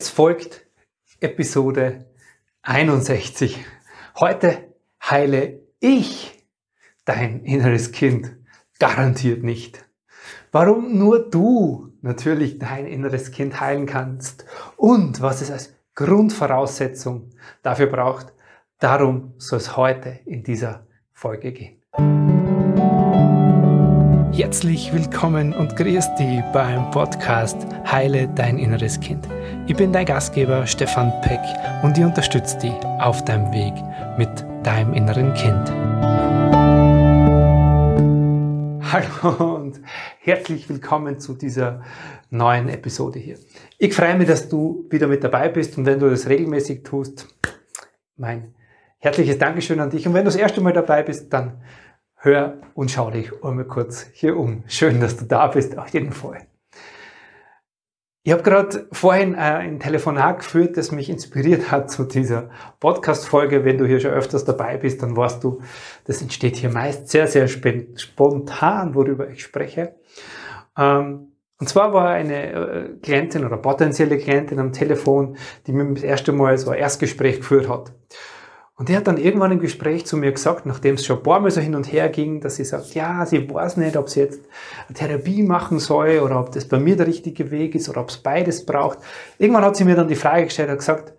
Es 0.00 0.10
folgt 0.10 0.64
Episode 1.18 2.06
61. 2.62 3.58
Heute 4.20 4.72
heile 5.02 5.58
ich 5.80 6.46
dein 7.04 7.42
inneres 7.42 7.90
Kind. 7.90 8.36
Garantiert 8.78 9.42
nicht. 9.42 9.84
Warum 10.52 10.96
nur 10.96 11.28
du 11.28 11.94
natürlich 12.00 12.60
dein 12.60 12.86
inneres 12.86 13.32
Kind 13.32 13.60
heilen 13.60 13.86
kannst 13.86 14.44
und 14.76 15.20
was 15.20 15.42
es 15.42 15.50
als 15.50 15.74
Grundvoraussetzung 15.96 17.30
dafür 17.64 17.88
braucht, 17.88 18.32
darum 18.78 19.34
soll 19.38 19.58
es 19.58 19.76
heute 19.76 20.20
in 20.26 20.44
dieser 20.44 20.86
Folge 21.12 21.50
gehen. 21.50 21.82
Herzlich 24.32 24.92
willkommen 24.92 25.52
und 25.52 25.74
grüß 25.74 26.14
dich 26.14 26.40
beim 26.52 26.88
Podcast 26.92 27.66
Heile 27.90 28.28
dein 28.28 28.58
inneres 28.58 29.00
Kind. 29.00 29.26
Ich 29.68 29.76
bin 29.76 29.92
dein 29.92 30.06
Gastgeber 30.06 30.66
Stefan 30.66 31.12
Peck 31.20 31.42
und 31.82 31.98
ich 31.98 32.02
unterstütze 32.02 32.56
dich 32.56 32.72
auf 33.00 33.22
deinem 33.26 33.52
Weg 33.52 33.74
mit 34.16 34.30
deinem 34.66 34.94
inneren 34.94 35.34
Kind. 35.34 35.70
Hallo 38.90 39.56
und 39.56 39.78
herzlich 40.20 40.70
willkommen 40.70 41.20
zu 41.20 41.34
dieser 41.34 41.82
neuen 42.30 42.70
Episode 42.70 43.18
hier. 43.18 43.36
Ich 43.76 43.92
freue 43.92 44.16
mich, 44.16 44.26
dass 44.26 44.48
du 44.48 44.86
wieder 44.88 45.06
mit 45.06 45.22
dabei 45.22 45.50
bist 45.50 45.76
und 45.76 45.84
wenn 45.84 45.98
du 45.98 46.08
das 46.08 46.30
regelmäßig 46.30 46.82
tust, 46.82 47.28
mein 48.16 48.54
herzliches 48.96 49.36
Dankeschön 49.36 49.80
an 49.80 49.90
dich. 49.90 50.06
Und 50.06 50.14
wenn 50.14 50.24
du 50.24 50.30
das 50.30 50.36
erste 50.36 50.62
Mal 50.62 50.72
dabei 50.72 51.02
bist, 51.02 51.30
dann 51.30 51.60
hör 52.14 52.56
und 52.72 52.90
schau 52.90 53.10
dich 53.10 53.32
einmal 53.44 53.66
kurz 53.66 54.06
hier 54.14 54.34
um. 54.34 54.64
Schön, 54.66 54.98
dass 54.98 55.18
du 55.18 55.26
da 55.26 55.48
bist, 55.48 55.76
auf 55.76 55.90
jeden 55.90 56.12
Fall. 56.12 56.46
Ich 58.24 58.32
habe 58.32 58.42
gerade 58.42 58.88
vorhin 58.92 59.34
äh, 59.34 59.38
ein 59.38 59.80
Telefonat 59.80 60.40
geführt, 60.40 60.76
das 60.76 60.92
mich 60.92 61.08
inspiriert 61.08 61.70
hat 61.70 61.90
zu 61.90 62.04
dieser 62.04 62.50
Podcast-Folge. 62.80 63.64
Wenn 63.64 63.78
du 63.78 63.86
hier 63.86 64.00
schon 64.00 64.10
öfters 64.10 64.44
dabei 64.44 64.76
bist, 64.76 65.02
dann 65.02 65.16
weißt 65.16 65.42
du, 65.42 65.60
das 66.04 66.20
entsteht 66.20 66.56
hier 66.56 66.70
meist 66.70 67.08
sehr, 67.08 67.26
sehr 67.26 67.48
spontan, 67.48 68.94
worüber 68.94 69.30
ich 69.30 69.42
spreche. 69.42 69.94
Ähm, 70.76 71.32
und 71.60 71.68
zwar 71.68 71.92
war 71.92 72.10
eine 72.10 72.52
äh, 72.52 72.88
Klientin 73.02 73.44
oder 73.44 73.56
potenzielle 73.56 74.18
Klientin 74.18 74.60
am 74.60 74.72
Telefon, 74.72 75.36
die 75.66 75.72
mir 75.72 75.92
das 75.94 76.04
erste 76.04 76.32
Mal 76.32 76.56
so 76.58 76.70
ein 76.70 76.78
Erstgespräch 76.78 77.38
geführt 77.38 77.68
hat. 77.68 77.92
Und 78.78 78.88
der 78.88 78.98
hat 78.98 79.08
dann 79.08 79.18
irgendwann 79.18 79.50
im 79.50 79.58
Gespräch 79.58 80.06
zu 80.06 80.16
mir 80.16 80.30
gesagt, 80.30 80.64
nachdem 80.64 80.94
es 80.94 81.04
schon 81.04 81.16
ein 81.16 81.22
paar 81.24 81.40
Mal 81.40 81.50
so 81.50 81.60
hin 81.60 81.74
und 81.74 81.92
her 81.92 82.08
ging, 82.10 82.40
dass 82.40 82.56
sie 82.56 82.64
sagt, 82.64 82.94
ja, 82.94 83.26
sie 83.26 83.50
weiß 83.50 83.76
nicht, 83.76 83.96
ob 83.96 84.08
sie 84.08 84.20
jetzt 84.20 84.40
eine 84.86 84.94
Therapie 84.94 85.42
machen 85.42 85.80
soll 85.80 86.20
oder 86.20 86.38
ob 86.38 86.52
das 86.52 86.68
bei 86.68 86.78
mir 86.78 86.96
der 86.96 87.08
richtige 87.08 87.50
Weg 87.50 87.74
ist 87.74 87.88
oder 87.88 88.02
ob 88.02 88.10
es 88.10 88.18
beides 88.18 88.64
braucht. 88.64 89.00
Irgendwann 89.36 89.64
hat 89.64 89.74
sie 89.74 89.84
mir 89.84 89.96
dann 89.96 90.06
die 90.06 90.14
Frage 90.14 90.44
gestellt 90.44 90.70
und 90.70 90.78
gesagt, 90.78 91.12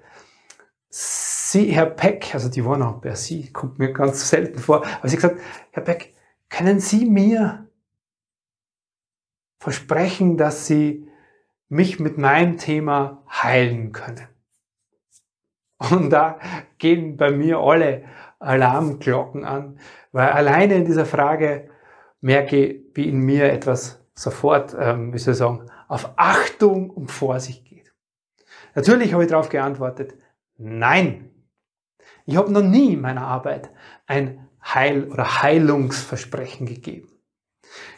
Sie, 0.92 1.72
Herr 1.72 1.88
Peck, 1.88 2.34
also 2.34 2.48
die 2.48 2.64
war 2.64 2.78
noch 2.78 3.02
bei 3.02 3.14
Sie, 3.14 3.52
kommt 3.52 3.78
mir 3.78 3.92
ganz 3.92 4.30
selten 4.30 4.60
vor, 4.60 4.78
aber 5.00 5.10
sie 5.10 5.18
hat 5.18 5.22
gesagt, 5.24 5.42
Herr 5.72 5.84
Peck, 5.84 6.14
können 6.48 6.80
Sie 6.80 7.06
mir 7.06 7.68
versprechen, 9.60 10.38
dass 10.38 10.66
Sie 10.66 11.10
mich 11.68 12.00
mit 12.00 12.18
meinem 12.18 12.58
Thema 12.58 13.24
heilen 13.30 13.92
können? 13.92 14.30
Und 15.80 16.10
da 16.10 16.40
gehen 16.78 17.16
bei 17.18 17.32
mir 17.32 17.60
alle 17.60 18.04
Alarmglocken 18.40 19.46
an, 19.46 19.80
weil 20.12 20.30
alleine 20.30 20.76
in 20.76 20.86
dieser 20.86 21.06
Frage 21.06 21.70
merke 22.22 22.66
ich, 22.66 22.82
wie 22.94 23.08
in 23.08 23.20
mir 23.20 23.52
etwas 23.52 24.04
sofort, 24.14 24.76
ähm, 24.78 25.14
wie 25.14 25.18
soll 25.18 25.34
ich 25.34 25.38
sagen, 25.38 25.70
auf 25.88 26.14
Achtung 26.18 26.90
und 26.90 27.10
Vorsicht 27.10 27.66
geht. 27.66 27.94
Natürlich 28.76 29.14
habe 29.14 29.24
ich 29.24 29.30
darauf 29.30 29.50
geantwortet, 29.50 30.16
nein. 30.58 31.32
Ich 32.26 32.36
habe 32.36 32.52
noch 32.52 32.62
nie 32.62 32.94
in 32.94 33.02
meiner 33.02 33.26
Arbeit 33.26 33.72
ein 34.06 34.50
Heil- 34.64 35.10
oder 35.10 35.42
Heilungsversprechen 35.42 36.68
gegeben. 36.68 37.10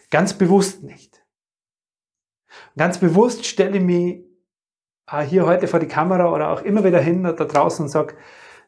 Ganz 0.10 0.38
bewusst 0.38 0.84
nicht. 0.84 1.24
Ganz 2.78 3.00
bewusst 3.00 3.46
stelle 3.46 3.78
ich 3.78 3.84
mich 3.84 4.31
hier 5.28 5.46
heute 5.46 5.68
vor 5.68 5.80
die 5.80 5.88
Kamera 5.88 6.32
oder 6.32 6.50
auch 6.50 6.62
immer 6.62 6.84
wieder 6.84 7.00
hin 7.00 7.24
da 7.24 7.34
draußen 7.34 7.86
und 7.86 7.90
sage, 7.90 8.16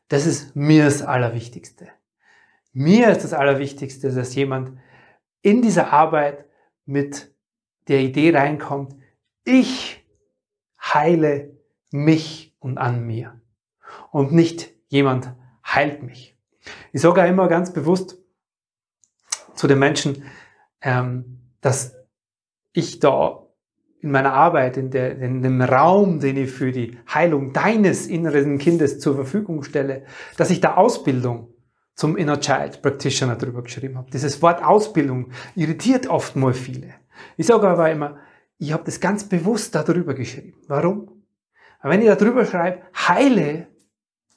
das 0.10 0.26
ist 0.26 0.56
mir 0.56 0.86
das 0.86 1.02
Allerwichtigste. 1.02 1.90
Mir 2.74 3.10
ist 3.10 3.24
das 3.24 3.34
Allerwichtigste, 3.34 4.12
dass 4.12 4.36
jemand 4.36 4.78
in 5.42 5.62
dieser 5.62 5.94
Arbeit 5.94 6.46
mit 6.86 7.34
der 7.88 8.00
Idee 8.00 8.36
reinkommt, 8.36 8.96
ich 9.46 10.06
heile 10.82 11.58
mich 11.92 12.56
und 12.60 12.78
an 12.78 13.06
mir. 13.06 13.40
Und 14.12 14.32
nicht 14.32 14.72
jemand 14.88 15.34
heilt 15.66 16.04
mich. 16.04 16.38
Ich 16.92 17.02
sage 17.02 17.22
auch 17.22 17.28
immer 17.28 17.48
ganz 17.48 17.74
bewusst 17.74 18.18
zu 19.54 19.68
den 19.68 19.80
Menschen, 19.80 20.24
ähm, 20.82 21.40
dass 21.62 21.96
ich 22.74 23.00
da 23.00 23.43
in 24.04 24.12
meiner 24.12 24.34
Arbeit, 24.34 24.76
in, 24.76 24.92
der, 24.92 25.18
in 25.18 25.42
dem 25.42 25.62
Raum, 25.62 26.20
den 26.20 26.36
ich 26.36 26.52
für 26.52 26.74
die 26.74 26.98
Heilung 27.12 27.54
deines 27.54 28.06
inneren 28.08 28.58
Kindes 28.58 29.00
zur 29.00 29.16
Verfügung 29.16 29.64
stelle, 29.64 30.04
dass 30.36 30.50
ich 30.50 30.60
da 30.60 30.76
Ausbildung 30.76 31.48
zum 31.96 32.18
Inner 32.18 32.40
Child 32.40 32.82
Practitioner 32.82 33.38
drüber 33.38 33.64
geschrieben 33.64 33.98
habe. 33.98 34.12
Dieses 34.12 34.42
Wort 34.42 34.62
Ausbildung 34.62 35.32
irritiert 35.56 36.08
oft 36.08 36.36
mal 36.36 36.54
viele. 36.54 36.96
Ich 37.38 37.48
sage 37.48 37.66
aber 37.66 37.90
immer, 37.90 38.18
ich 38.58 38.74
habe 38.74 38.84
das 38.84 39.00
ganz 39.00 39.24
bewusst 39.24 39.74
darüber 39.74 40.14
geschrieben. 40.14 40.56
Warum? 40.68 41.24
Weil 41.82 41.92
wenn 41.92 42.02
ich 42.02 42.08
darüber 42.14 42.46
schreibe, 42.46 42.82
heile 42.94 43.68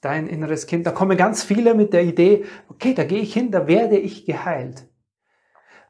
dein 0.00 0.28
inneres 0.28 0.68
Kind, 0.68 0.86
da 0.86 0.92
kommen 0.92 1.16
ganz 1.16 1.42
viele 1.42 1.74
mit 1.74 1.92
der 1.92 2.04
Idee, 2.04 2.44
okay, 2.68 2.94
da 2.94 3.02
gehe 3.02 3.20
ich 3.20 3.32
hin, 3.32 3.50
da 3.50 3.66
werde 3.66 3.98
ich 3.98 4.26
geheilt. 4.26 4.86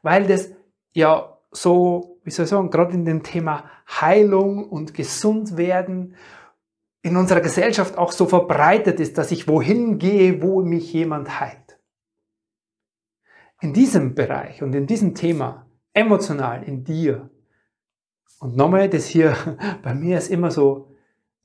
Weil 0.01 0.25
das 0.25 0.49
ja 0.93 1.37
so, 1.51 2.16
wie 2.27 2.31
soll 2.31 2.43
ich 2.43 2.49
sagen, 2.49 2.69
gerade 2.69 2.93
in 2.93 3.05
dem 3.05 3.23
Thema 3.23 3.63
Heilung 3.89 4.67
und 4.67 4.93
Gesundwerden 4.93 6.15
in 7.01 7.15
unserer 7.15 7.39
Gesellschaft 7.39 7.97
auch 7.97 8.11
so 8.11 8.25
verbreitet 8.25 8.99
ist, 8.99 9.17
dass 9.17 9.31
ich 9.31 9.47
wohin 9.47 9.97
gehe, 9.97 10.41
wo 10.41 10.61
mich 10.61 10.91
jemand 10.91 11.39
heilt. 11.39 11.79
In 13.61 13.71
diesem 13.71 14.13
Bereich 14.13 14.61
und 14.61 14.75
in 14.75 14.87
diesem 14.87 15.15
Thema, 15.15 15.67
emotional 15.93 16.63
in 16.63 16.83
dir, 16.83 17.29
und 18.39 18.57
nochmal, 18.57 18.89
das 18.89 19.05
hier 19.05 19.33
bei 19.81 19.93
mir 19.93 20.17
ist 20.17 20.29
immer 20.29 20.51
so, 20.51 20.91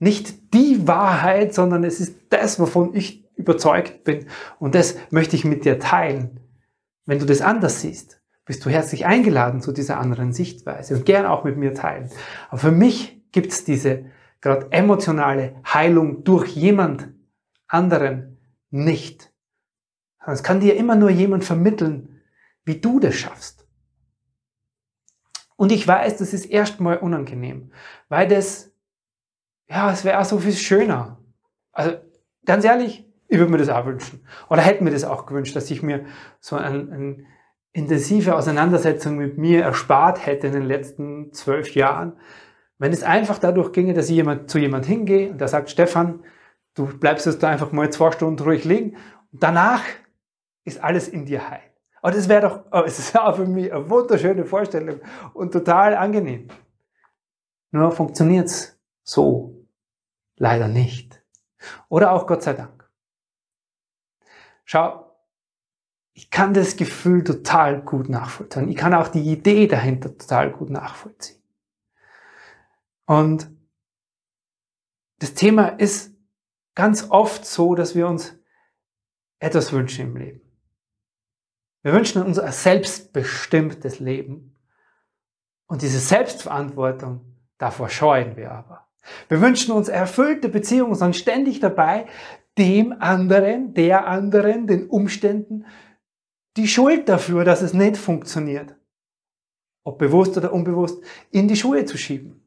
nicht 0.00 0.52
die 0.52 0.88
Wahrheit, 0.88 1.54
sondern 1.54 1.84
es 1.84 2.00
ist 2.00 2.16
das, 2.30 2.58
wovon 2.58 2.92
ich 2.96 3.24
überzeugt 3.36 4.02
bin. 4.02 4.26
Und 4.58 4.74
das 4.74 4.96
möchte 5.10 5.36
ich 5.36 5.44
mit 5.44 5.64
dir 5.64 5.78
teilen. 5.78 6.40
Wenn 7.06 7.20
du 7.20 7.24
das 7.24 7.40
anders 7.40 7.82
siehst, 7.82 8.21
bist 8.52 8.66
du 8.66 8.68
herzlich 8.68 9.06
eingeladen 9.06 9.62
zu 9.62 9.72
dieser 9.72 9.98
anderen 9.98 10.34
Sichtweise 10.34 10.94
und 10.94 11.06
gern 11.06 11.24
auch 11.24 11.42
mit 11.42 11.56
mir 11.56 11.72
teilen. 11.72 12.10
Aber 12.50 12.58
für 12.58 12.70
mich 12.70 13.18
gibt 13.32 13.50
es 13.50 13.64
diese 13.64 14.10
gerade 14.42 14.70
emotionale 14.72 15.56
Heilung 15.64 16.22
durch 16.22 16.50
jemand 16.50 17.08
anderen 17.66 18.36
nicht. 18.68 19.32
Es 20.26 20.42
kann 20.42 20.60
dir 20.60 20.76
immer 20.76 20.96
nur 20.96 21.08
jemand 21.08 21.46
vermitteln, 21.46 22.20
wie 22.66 22.78
du 22.78 23.00
das 23.00 23.14
schaffst. 23.14 23.66
Und 25.56 25.72
ich 25.72 25.88
weiß, 25.88 26.18
das 26.18 26.34
ist 26.34 26.44
erstmal 26.44 26.98
unangenehm, 26.98 27.72
weil 28.10 28.28
das, 28.28 28.70
ja, 29.66 29.90
es 29.90 30.04
wäre 30.04 30.20
auch 30.20 30.26
so 30.26 30.38
viel 30.38 30.52
schöner. 30.52 31.24
Also 31.72 31.96
ganz 32.44 32.66
ehrlich, 32.66 33.10
ich 33.28 33.38
würde 33.38 33.50
mir 33.50 33.56
das 33.56 33.70
auch 33.70 33.86
wünschen. 33.86 34.26
Oder 34.50 34.60
hätte 34.60 34.84
mir 34.84 34.90
das 34.90 35.04
auch 35.04 35.24
gewünscht, 35.24 35.56
dass 35.56 35.70
ich 35.70 35.82
mir 35.82 36.04
so 36.38 36.56
ein, 36.56 36.92
ein 36.92 37.26
intensive 37.72 38.36
Auseinandersetzung 38.36 39.16
mit 39.16 39.38
mir 39.38 39.62
erspart 39.62 40.26
hätte 40.26 40.46
in 40.46 40.52
den 40.52 40.64
letzten 40.64 41.32
zwölf 41.32 41.74
Jahren, 41.74 42.18
wenn 42.78 42.92
es 42.92 43.02
einfach 43.02 43.38
dadurch 43.38 43.72
ginge, 43.72 43.94
dass 43.94 44.10
ich 44.10 44.16
jemand, 44.16 44.50
zu 44.50 44.58
jemand 44.58 44.86
hingehe 44.86 45.30
und 45.30 45.40
der 45.40 45.48
sagt, 45.48 45.70
Stefan, 45.70 46.24
du 46.74 46.86
bleibst 46.98 47.26
jetzt 47.26 47.42
da 47.42 47.48
einfach 47.48 47.72
mal 47.72 47.90
zwei 47.90 48.10
Stunden 48.10 48.42
ruhig 48.42 48.64
liegen 48.64 48.96
und 49.32 49.42
danach 49.42 49.82
ist 50.64 50.82
alles 50.82 51.08
in 51.08 51.24
dir 51.24 51.48
heil. 51.48 51.62
Aber 52.02 52.12
das 52.12 52.28
wäre 52.28 52.42
doch, 52.42 52.64
oh, 52.72 52.82
es 52.84 52.98
ist 52.98 53.16
auch 53.16 53.36
für 53.36 53.46
mich 53.46 53.72
eine 53.72 53.88
wunderschöne 53.88 54.44
Vorstellung 54.44 55.00
und 55.32 55.52
total 55.52 55.94
angenehm. 55.94 56.48
Nur 57.70 57.90
funktioniert's 57.92 58.78
so 59.02 59.66
leider 60.36 60.68
nicht. 60.68 61.22
Oder 61.88 62.12
auch 62.12 62.26
Gott 62.26 62.42
sei 62.42 62.52
Dank. 62.52 62.90
Schau, 64.64 65.11
ich 66.14 66.30
kann 66.30 66.52
das 66.52 66.76
Gefühl 66.76 67.24
total 67.24 67.80
gut 67.80 68.08
nachvollziehen. 68.08 68.68
Ich 68.68 68.76
kann 68.76 68.94
auch 68.94 69.08
die 69.08 69.32
Idee 69.32 69.66
dahinter 69.66 70.16
total 70.16 70.50
gut 70.50 70.70
nachvollziehen. 70.70 71.42
Und 73.06 73.50
das 75.18 75.34
Thema 75.34 75.68
ist 75.68 76.14
ganz 76.74 77.10
oft 77.10 77.46
so, 77.46 77.74
dass 77.74 77.94
wir 77.94 78.08
uns 78.08 78.36
etwas 79.38 79.72
wünschen 79.72 80.08
im 80.08 80.16
Leben. 80.16 80.40
Wir 81.82 81.92
wünschen 81.92 82.22
uns 82.22 82.38
ein 82.38 82.52
selbstbestimmtes 82.52 83.98
Leben. 83.98 84.56
Und 85.66 85.82
diese 85.82 85.98
Selbstverantwortung, 85.98 87.38
davor 87.58 87.88
scheuen 87.88 88.36
wir 88.36 88.52
aber. 88.52 88.88
Wir 89.28 89.40
wünschen 89.40 89.72
uns 89.72 89.88
erfüllte 89.88 90.48
Beziehungen, 90.48 90.94
sondern 90.94 91.14
ständig 91.14 91.58
dabei, 91.60 92.06
dem 92.58 92.92
anderen, 93.00 93.74
der 93.74 94.06
anderen, 94.06 94.66
den 94.66 94.88
Umständen 94.88 95.64
die 96.56 96.68
Schuld 96.68 97.08
dafür, 97.08 97.44
dass 97.44 97.62
es 97.62 97.72
nicht 97.72 97.96
funktioniert, 97.96 98.74
ob 99.84 99.98
bewusst 99.98 100.36
oder 100.36 100.52
unbewusst, 100.52 101.02
in 101.30 101.48
die 101.48 101.56
Schuhe 101.56 101.84
zu 101.84 101.96
schieben. 101.96 102.42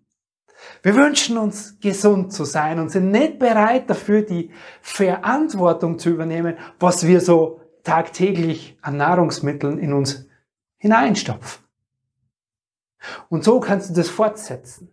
Wir 0.81 0.95
wünschen 0.95 1.37
uns 1.37 1.79
gesund 1.79 2.31
zu 2.31 2.45
sein 2.45 2.79
und 2.79 2.89
sind 2.89 3.11
nicht 3.11 3.39
bereit 3.39 3.89
dafür, 3.89 4.21
die 4.21 4.51
Verantwortung 4.81 5.99
zu 5.99 6.09
übernehmen, 6.09 6.57
was 6.79 7.05
wir 7.05 7.21
so 7.21 7.61
tagtäglich 7.83 8.77
an 8.81 8.97
Nahrungsmitteln 8.97 9.77
in 9.79 9.93
uns 9.93 10.27
hineinstopfen. 10.77 11.63
Und 13.29 13.43
so 13.43 13.59
kannst 13.59 13.89
du 13.89 13.93
das 13.93 14.09
fortsetzen. 14.09 14.91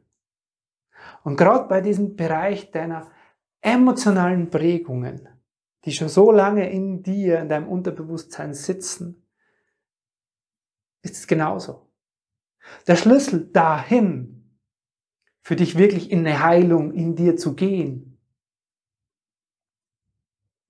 Und 1.24 1.36
gerade 1.36 1.68
bei 1.68 1.80
diesem 1.80 2.16
Bereich 2.16 2.70
deiner 2.70 3.10
emotionalen 3.60 4.50
Prägungen, 4.50 5.28
die 5.84 5.92
schon 5.92 6.08
so 6.08 6.30
lange 6.30 6.70
in 6.70 7.02
dir, 7.02 7.40
in 7.40 7.48
deinem 7.48 7.68
Unterbewusstsein 7.68 8.54
sitzen, 8.54 9.26
ist 11.02 11.16
es 11.16 11.26
genauso. 11.26 11.90
Der 12.86 12.96
Schlüssel 12.96 13.50
dahin, 13.52 14.58
für 15.42 15.56
dich 15.56 15.76
wirklich 15.76 16.10
in 16.10 16.20
eine 16.20 16.40
Heilung 16.40 16.92
in 16.92 17.16
dir 17.16 17.36
zu 17.36 17.54
gehen, 17.54 18.18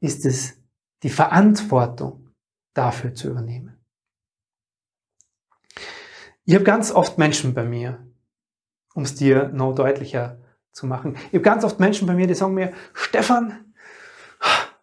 ist 0.00 0.24
es, 0.24 0.58
die 1.02 1.10
Verantwortung 1.10 2.30
dafür 2.72 3.14
zu 3.14 3.28
übernehmen. 3.28 3.78
Ich 6.44 6.54
habe 6.54 6.64
ganz 6.64 6.90
oft 6.90 7.18
Menschen 7.18 7.54
bei 7.54 7.64
mir, 7.64 8.06
um 8.94 9.04
es 9.04 9.14
dir 9.14 9.48
noch 9.48 9.74
deutlicher 9.74 10.40
zu 10.72 10.86
machen. 10.86 11.16
Ich 11.28 11.34
habe 11.34 11.42
ganz 11.42 11.64
oft 11.64 11.78
Menschen 11.78 12.06
bei 12.06 12.14
mir, 12.14 12.26
die 12.26 12.34
sagen 12.34 12.54
mir, 12.54 12.72
Stefan, 12.94 13.71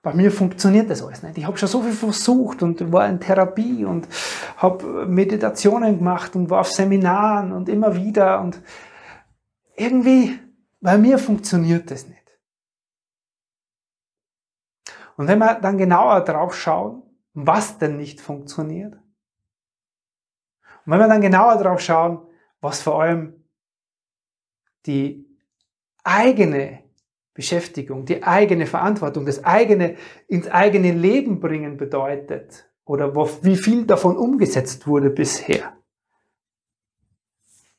bei 0.01 0.13
mir 0.13 0.31
funktioniert 0.31 0.89
das 0.89 1.01
alles 1.01 1.23
nicht. 1.23 1.37
Ich 1.37 1.45
habe 1.45 1.57
schon 1.57 1.67
so 1.67 1.81
viel 1.81 1.91
versucht 1.91 2.63
und 2.63 2.91
war 2.91 3.07
in 3.07 3.19
Therapie 3.19 3.83
und 3.83 4.07
habe 4.57 5.05
Meditationen 5.05 5.97
gemacht 5.97 6.35
und 6.35 6.49
war 6.49 6.61
auf 6.61 6.71
Seminaren 6.71 7.51
und 7.51 7.67
immer 7.67 7.95
wieder 7.95 8.39
und 8.41 8.61
irgendwie, 9.75 10.39
bei 10.79 10.97
mir 10.97 11.17
funktioniert 11.19 11.91
das 11.91 12.07
nicht. 12.07 12.17
Und 15.17 15.27
wenn 15.27 15.39
wir 15.39 15.55
dann 15.55 15.77
genauer 15.77 16.21
drauf 16.21 16.55
schauen, 16.55 17.03
was 17.33 17.77
denn 17.77 17.97
nicht 17.97 18.21
funktioniert, 18.21 18.93
und 20.85 20.93
wenn 20.93 20.99
wir 20.99 21.07
dann 21.09 21.21
genauer 21.21 21.57
drauf 21.57 21.81
schauen, 21.81 22.25
was 22.61 22.81
vor 22.81 23.01
allem 23.01 23.43
die 24.85 25.25
eigene 26.03 26.88
Beschäftigung, 27.39 28.03
die 28.03 28.21
eigene 28.21 28.65
Verantwortung, 28.65 29.25
das 29.25 29.45
eigene 29.45 29.95
ins 30.27 30.49
eigene 30.49 30.91
Leben 30.91 31.39
bringen 31.39 31.77
bedeutet 31.77 32.69
oder 32.83 33.15
wie 33.15 33.55
viel 33.55 33.85
davon 33.85 34.17
umgesetzt 34.17 34.87
wurde 34.87 35.09
bisher, 35.09 35.71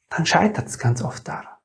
dann 0.08 0.24
scheitert 0.24 0.66
es 0.66 0.78
ganz 0.78 1.02
oft 1.02 1.28
daran. 1.28 1.58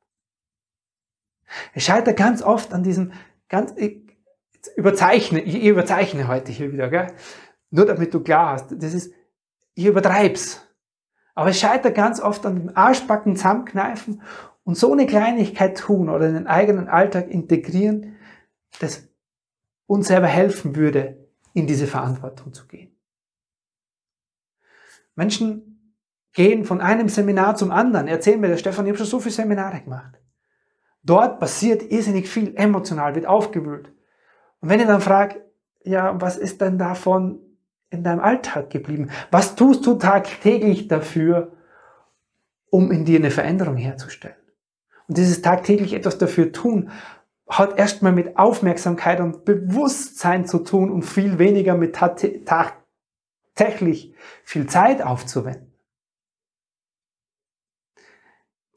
Es 1.74 1.84
scheitert 1.84 2.18
ganz 2.18 2.42
oft 2.42 2.74
an 2.74 2.84
diesem 2.84 3.14
ganz, 3.48 3.72
ich 3.78 4.02
überzeichne, 4.76 5.40
ich 5.40 5.64
überzeichne 5.64 6.28
heute 6.28 6.52
hier 6.52 6.74
wieder, 6.74 6.90
gell? 6.90 7.14
nur 7.70 7.86
damit 7.86 8.14
du 8.14 8.20
klar 8.20 8.56
hast, 8.56 8.72
das 8.72 8.94
ist, 8.94 9.14
ich 9.74 9.86
übertreib's. 9.86 10.68
Aber 11.34 11.52
es 11.52 11.60
scheitert 11.62 11.96
ganz 11.96 12.20
oft 12.20 12.46
an 12.46 12.56
dem 12.56 12.76
Arschbacken 12.76 13.38
zusammenkneifen 13.38 14.22
und 14.66 14.76
so 14.76 14.92
eine 14.92 15.06
Kleinigkeit 15.06 15.78
tun 15.78 16.10
oder 16.10 16.28
in 16.28 16.34
den 16.34 16.48
eigenen 16.48 16.90
Alltag 16.90 17.30
integrieren, 17.30 18.18
das 18.80 19.08
uns 19.86 20.08
selber 20.08 20.28
helfen 20.28 20.76
würde, 20.76 21.30
in 21.54 21.68
diese 21.68 21.88
Verantwortung 21.88 22.52
zu 22.52 22.68
gehen. 22.68 22.92
Menschen 25.16 25.94
gehen 26.34 26.66
von 26.66 26.82
einem 26.82 27.08
Seminar 27.08 27.56
zum 27.56 27.72
anderen. 27.72 28.08
Erzählen 28.08 28.42
mir 28.42 28.50
der 28.50 28.58
Stefan, 28.58 28.86
ich 28.86 28.90
habe 28.90 28.98
schon 28.98 29.08
so 29.08 29.20
viele 29.20 29.34
Seminare 29.34 29.80
gemacht. 29.82 30.20
Dort 31.04 31.40
passiert 31.40 31.84
irrsinnig 31.84 32.28
viel, 32.28 32.56
emotional, 32.58 33.16
wird 33.16 33.28
aufgewühlt. 33.28 33.94
Und 34.60 34.70
wenn 34.70 34.80
ich 34.80 34.88
dann 34.88 35.00
frage, 35.00 35.46
ja, 35.84 36.20
was 36.20 36.36
ist 36.36 36.60
denn 36.60 36.80
davon 36.80 37.40
in 37.92 38.04
deinem 38.04 38.20
Alltag 38.20 38.72
geblieben? 38.72 39.12
Was 39.30 39.56
tust 39.56 39.86
du 39.86 39.94
tagtäglich 39.94 40.88
dafür, 40.88 41.54
um 42.72 42.92
in 42.92 43.06
dir 43.06 43.20
eine 43.20 43.30
Veränderung 43.30 43.78
herzustellen? 43.78 44.36
Und 45.08 45.18
dieses 45.18 45.42
tagtäglich 45.42 45.94
etwas 45.94 46.18
dafür 46.18 46.52
tun, 46.52 46.92
hat 47.48 47.78
erstmal 47.78 48.12
mit 48.12 48.38
Aufmerksamkeit 48.38 49.20
und 49.20 49.46
Bewusstsein 49.46 50.48
zu 50.48 50.60
tun 50.60 50.92
und 50.92 51.04
viel 51.04 51.38
weniger 51.38 51.76
mit 51.76 51.96
tatsächlich 51.96 54.16
viel 54.44 54.68
Zeit 54.68 55.04
aufzuwenden. 55.04 55.72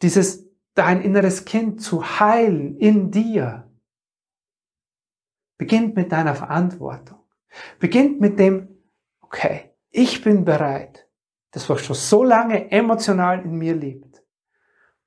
Dieses 0.03 0.47
dein 0.75 1.03
inneres 1.03 1.45
Kind 1.45 1.83
zu 1.83 2.21
heilen 2.21 2.77
in 2.77 3.11
dir, 3.11 3.69
beginnt 5.57 5.97
mit 5.97 6.13
deiner 6.13 6.37
Verantwortung. 6.37 7.19
Beginnt 7.81 8.21
mit 8.21 8.39
dem, 8.39 8.69
okay, 9.21 9.75
ich 9.91 10.23
bin 10.23 10.45
bereit, 10.45 11.09
das 11.51 11.69
was 11.69 11.85
schon 11.85 11.97
so 11.97 12.23
lange 12.23 12.71
emotional 12.71 13.43
in 13.43 13.57
mir 13.57 13.75
lebt, 13.75 14.23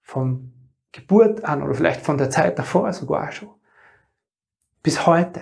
vom 0.01 0.51
Geburt 0.91 1.43
an 1.45 1.63
oder 1.63 1.73
vielleicht 1.73 2.01
von 2.01 2.17
der 2.17 2.29
Zeit 2.29 2.59
davor 2.59 2.91
sogar 2.93 3.31
schon, 3.31 3.49
bis 4.83 5.05
heute. 5.05 5.41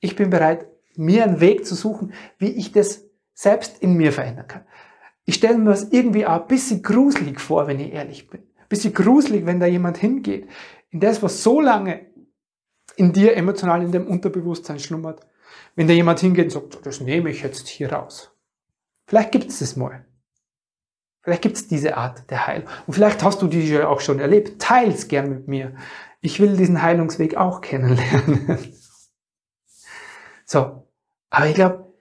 Ich 0.00 0.16
bin 0.16 0.30
bereit, 0.30 0.66
mir 0.96 1.24
einen 1.24 1.40
Weg 1.40 1.66
zu 1.66 1.74
suchen, 1.74 2.12
wie 2.38 2.50
ich 2.50 2.72
das 2.72 3.04
selbst 3.32 3.82
in 3.82 3.94
mir 3.94 4.12
verändern 4.12 4.46
kann. 4.46 4.64
Ich 5.24 5.36
stelle 5.36 5.58
mir 5.58 5.70
das 5.70 5.84
irgendwie 5.84 6.26
auch 6.26 6.42
ein 6.42 6.48
bisschen 6.48 6.82
gruselig 6.82 7.40
vor, 7.40 7.66
wenn 7.66 7.80
ich 7.80 7.92
ehrlich 7.92 8.28
bin. 8.28 8.40
Ein 8.40 8.68
bisschen 8.68 8.92
gruselig, 8.92 9.46
wenn 9.46 9.60
da 9.60 9.66
jemand 9.66 9.96
hingeht, 9.96 10.48
in 10.90 11.00
das, 11.00 11.22
was 11.22 11.42
so 11.42 11.60
lange 11.60 12.06
in 12.96 13.12
dir 13.12 13.36
emotional 13.36 13.82
in 13.82 13.90
dem 13.90 14.06
Unterbewusstsein 14.06 14.78
schlummert, 14.78 15.26
wenn 15.74 15.88
da 15.88 15.94
jemand 15.94 16.20
hingeht 16.20 16.44
und 16.44 16.50
sagt, 16.50 16.86
das 16.86 17.00
nehme 17.00 17.30
ich 17.30 17.42
jetzt 17.42 17.68
hier 17.68 17.92
raus. 17.92 18.32
Vielleicht 19.06 19.32
gibt 19.32 19.48
es 19.48 19.58
das 19.58 19.76
mal. 19.76 20.03
Vielleicht 21.24 21.40
gibt 21.40 21.56
es 21.56 21.66
diese 21.66 21.96
Art 21.96 22.30
der 22.30 22.46
Heilung. 22.46 22.68
Und 22.86 22.92
vielleicht 22.92 23.22
hast 23.22 23.40
du 23.40 23.46
die 23.46 23.66
ja 23.66 23.88
auch 23.88 24.00
schon 24.00 24.20
erlebt. 24.20 24.60
Teils 24.60 25.08
gern 25.08 25.30
mit 25.30 25.48
mir. 25.48 25.74
Ich 26.20 26.38
will 26.38 26.54
diesen 26.54 26.82
Heilungsweg 26.82 27.36
auch 27.36 27.62
kennenlernen. 27.62 28.74
so. 30.44 30.86
Aber 31.30 31.46
ich 31.46 31.54
glaube, 31.54 31.94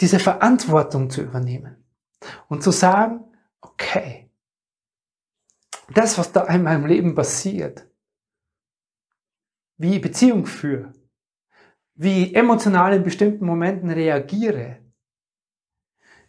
diese 0.00 0.18
Verantwortung 0.18 1.08
zu 1.08 1.22
übernehmen 1.22 1.84
und 2.48 2.64
zu 2.64 2.72
sagen, 2.72 3.20
okay, 3.60 4.28
das, 5.94 6.18
was 6.18 6.32
da 6.32 6.44
in 6.46 6.64
meinem 6.64 6.86
Leben 6.86 7.14
passiert, 7.14 7.86
wie 9.76 9.94
ich 9.96 10.00
Beziehung 10.00 10.46
führe, 10.46 10.92
wie 11.94 12.24
ich 12.24 12.34
emotional 12.34 12.92
in 12.94 13.04
bestimmten 13.04 13.46
Momenten 13.46 13.90
reagiere, 13.90 14.83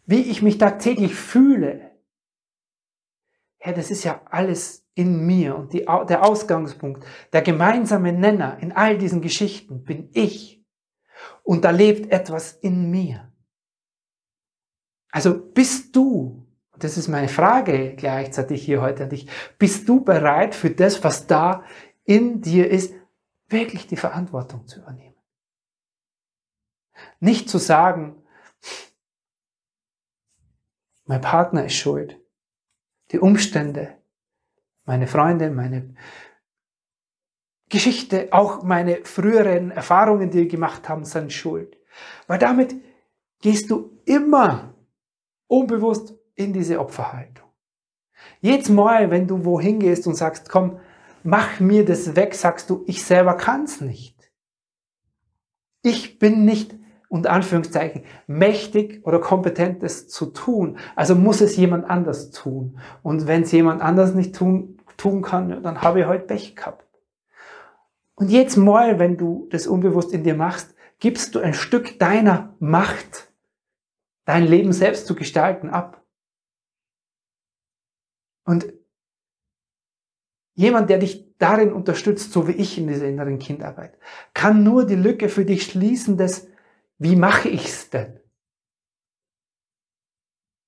wie 0.05 0.21
ich 0.21 0.41
mich 0.41 0.57
tagtäglich 0.57 1.15
fühle, 1.15 1.91
ja, 3.63 3.71
das 3.71 3.89
ist 3.89 4.03
ja 4.03 4.21
alles 4.29 4.85
in 4.93 5.25
mir 5.25 5.55
und 5.55 5.73
die, 5.73 5.85
der 5.85 6.23
Ausgangspunkt, 6.23 7.05
der 7.33 7.41
gemeinsame 7.41 8.13
Nenner 8.13 8.57
in 8.61 8.71
all 8.71 8.97
diesen 8.97 9.21
Geschichten 9.21 9.83
bin 9.83 10.09
ich. 10.13 10.63
Und 11.43 11.65
da 11.65 11.71
lebt 11.71 12.11
etwas 12.11 12.53
in 12.53 12.91
mir. 12.91 13.31
Also 15.11 15.39
bist 15.39 15.95
du, 15.95 16.45
das 16.77 16.97
ist 16.97 17.07
meine 17.07 17.29
Frage 17.29 17.95
gleichzeitig 17.95 18.63
hier 18.63 18.81
heute 18.81 19.03
an 19.03 19.09
dich, 19.09 19.27
bist 19.57 19.87
du 19.87 20.03
bereit 20.03 20.53
für 20.53 20.69
das, 20.69 21.03
was 21.03 21.25
da 21.25 21.63
in 22.03 22.41
dir 22.41 22.69
ist, 22.69 22.93
wirklich 23.47 23.87
die 23.87 23.97
Verantwortung 23.97 24.67
zu 24.67 24.81
übernehmen? 24.81 25.15
Nicht 27.19 27.49
zu 27.49 27.57
sagen, 27.57 28.21
mein 31.05 31.21
Partner 31.21 31.65
ist 31.65 31.75
schuld. 31.75 32.19
Die 33.11 33.19
Umstände, 33.19 33.97
meine 34.85 35.07
Freunde, 35.07 35.49
meine 35.49 35.95
Geschichte, 37.69 38.29
auch 38.31 38.63
meine 38.63 39.03
früheren 39.05 39.71
Erfahrungen, 39.71 40.29
die 40.29 40.39
wir 40.39 40.47
gemacht 40.47 40.87
haben, 40.89 41.05
sind 41.05 41.33
schuld. 41.33 41.77
Weil 42.27 42.39
damit 42.39 42.75
gehst 43.41 43.69
du 43.69 43.99
immer 44.05 44.75
unbewusst 45.47 46.15
in 46.35 46.53
diese 46.53 46.79
Opferhaltung. 46.79 47.45
Jedes 48.41 48.69
Mal, 48.69 49.11
wenn 49.11 49.27
du 49.27 49.45
wohin 49.45 49.79
gehst 49.79 50.07
und 50.07 50.15
sagst, 50.15 50.49
komm, 50.49 50.79
mach 51.23 51.59
mir 51.59 51.85
das 51.85 52.15
weg, 52.15 52.35
sagst 52.35 52.69
du, 52.69 52.83
ich 52.87 53.03
selber 53.03 53.35
kann's 53.35 53.81
nicht. 53.81 54.31
Ich 55.81 56.19
bin 56.19 56.45
nicht 56.45 56.75
unter 57.09 57.31
Anführungszeichen 57.31 58.03
mächtig 58.27 59.05
oder 59.05 59.19
kompetent, 59.19 59.83
es 59.83 60.07
zu 60.07 60.27
tun. 60.27 60.77
Also 60.95 61.15
muss 61.15 61.41
es 61.41 61.55
jemand 61.55 61.89
anders 61.89 62.31
tun. 62.31 62.79
Und 63.03 63.27
wenn 63.27 63.43
es 63.43 63.51
jemand 63.51 63.81
anders 63.81 64.13
nicht 64.13 64.35
tun, 64.35 64.77
tun 64.97 65.21
kann, 65.21 65.61
dann 65.63 65.81
habe 65.81 66.01
ich 66.01 66.05
heute 66.07 66.25
Pech 66.25 66.55
gehabt. 66.55 66.85
Und 68.15 68.29
jetzt 68.29 68.55
mal, 68.55 68.97
wenn 68.99 69.17
du 69.17 69.47
das 69.51 69.67
unbewusst 69.67 70.13
in 70.13 70.23
dir 70.23 70.35
machst, 70.35 70.73
gibst 70.99 71.35
du 71.35 71.39
ein 71.39 71.53
Stück 71.53 71.99
deiner 71.99 72.55
Macht, 72.59 73.31
dein 74.23 74.45
Leben 74.45 74.71
selbst 74.71 75.07
zu 75.07 75.15
gestalten, 75.15 75.69
ab. 75.69 76.01
Und 78.45 78.73
jemand, 80.53 80.89
der 80.89 80.99
dich 80.99 81.25
darin 81.37 81.73
unterstützt, 81.73 82.31
so 82.31 82.47
wie 82.47 82.53
ich 82.53 82.77
in 82.77 82.87
dieser 82.87 83.07
inneren 83.07 83.39
Kindarbeit, 83.39 83.97
kann 84.33 84.63
nur 84.63 84.85
die 84.85 84.95
Lücke 84.95 85.27
für 85.29 85.45
dich 85.45 85.63
schließen, 85.63 86.17
dass, 86.17 86.47
wie 86.97 87.15
mache 87.15 87.49
ich's 87.49 87.89
denn? 87.89 88.19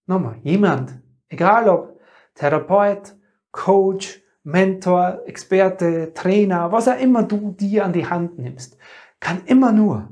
Nochmal, 0.06 0.40
jemand, 0.44 1.02
egal 1.30 1.70
ob 1.70 2.00
Therapeut, 2.34 3.16
Coach, 3.52 4.22
Mentor, 4.44 5.24
Experte, 5.26 6.14
Trainer, 6.14 6.72
was 6.72 6.88
auch 6.88 7.00
immer 7.00 7.24
du 7.24 7.52
dir 7.52 7.84
an 7.84 7.94
die 7.94 8.08
Hand 8.08 8.40
nimmst, 8.40 8.78
kann 9.20 9.46
immer 9.46 9.72
nur 9.72 10.10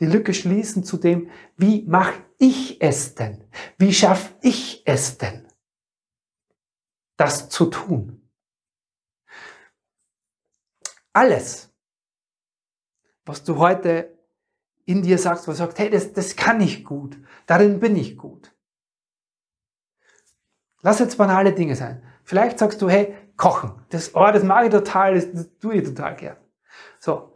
die 0.00 0.06
Lücke 0.06 0.32
schließen 0.32 0.82
zu 0.82 0.96
dem, 0.96 1.30
wie 1.56 1.82
mache 1.82 2.24
ich 2.38 2.80
es 2.80 3.14
denn? 3.14 3.44
Wie 3.76 3.92
schaffe 3.92 4.34
ich 4.40 4.82
es 4.86 5.18
denn, 5.18 5.46
das 7.18 7.50
zu 7.50 7.66
tun? 7.66 8.30
Alles, 11.12 11.70
was 13.26 13.44
du 13.44 13.58
heute 13.58 14.19
in 14.84 15.02
dir 15.02 15.18
sagst, 15.18 15.46
was 15.48 15.58
sagst, 15.58 15.78
hey, 15.78 15.90
das, 15.90 16.12
das 16.12 16.36
kann 16.36 16.60
ich 16.60 16.84
gut, 16.84 17.18
darin 17.46 17.80
bin 17.80 17.96
ich 17.96 18.16
gut. 18.16 18.52
Lass 20.82 20.98
jetzt 20.98 21.18
banale 21.18 21.52
Dinge 21.52 21.76
sein. 21.76 22.02
Vielleicht 22.24 22.58
sagst 22.58 22.80
du, 22.80 22.88
hey, 22.88 23.14
kochen, 23.36 23.72
das, 23.90 24.14
oh, 24.14 24.28
das 24.32 24.42
mag 24.42 24.64
ich 24.66 24.70
total, 24.70 25.14
das, 25.14 25.32
das 25.32 25.48
tue 25.58 25.74
ich 25.74 25.84
total 25.84 26.16
gern. 26.16 26.36
So. 26.98 27.32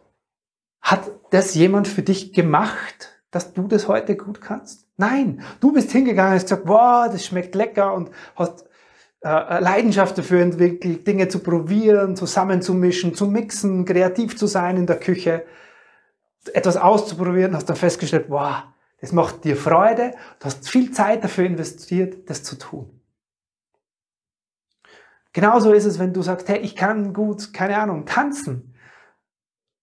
Hat 0.81 1.11
das 1.31 1.55
jemand 1.55 1.89
für 1.89 2.03
dich 2.03 2.33
gemacht, 2.33 3.23
dass 3.31 3.55
du 3.55 3.67
das 3.67 3.89
heute 3.89 4.17
gut 4.17 4.41
kannst? 4.41 4.87
Nein. 4.97 5.43
Du 5.61 5.73
bist 5.73 5.91
hingegangen 5.91 6.33
und 6.33 6.37
hast 6.37 6.45
gesagt, 6.45 6.69
wow, 6.69 7.11
das 7.11 7.25
schmeckt 7.25 7.55
lecker 7.55 7.95
und 7.95 8.11
hast 8.37 8.67
äh, 9.23 9.61
Leidenschaft 9.61 10.19
dafür 10.19 10.43
entwickelt, 10.43 11.07
Dinge 11.07 11.29
zu 11.29 11.39
probieren, 11.39 12.17
zusammenzumischen, 12.17 13.15
zu 13.15 13.27
mixen, 13.27 13.85
kreativ 13.85 14.37
zu 14.37 14.47
sein 14.47 14.77
in 14.77 14.87
der 14.87 15.01
Küche, 15.01 15.45
etwas 16.53 16.77
auszuprobieren, 16.77 17.55
hast 17.55 17.69
dann 17.69 17.77
festgestellt, 17.77 18.27
wow, 18.29 18.65
das 19.01 19.13
macht 19.13 19.45
dir 19.45 19.57
Freude, 19.57 20.13
du 20.39 20.47
hast 20.47 20.69
viel 20.69 20.91
Zeit 20.93 21.25
dafür 21.25 21.45
investiert, 21.45 22.29
das 22.29 22.43
zu 22.43 22.57
tun. 22.57 23.01
Genauso 25.33 25.73
ist 25.73 25.85
es, 25.85 25.99
wenn 25.99 26.13
du 26.13 26.23
sagst, 26.23 26.49
hey, 26.49 26.59
ich 26.59 26.77
kann 26.77 27.13
gut, 27.13 27.53
keine 27.53 27.77
Ahnung, 27.77 28.07
tanzen. 28.07 28.75